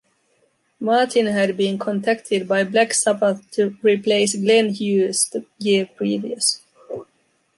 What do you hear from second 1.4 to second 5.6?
been contacted by Black Sabbath to replace Glenn Hughes the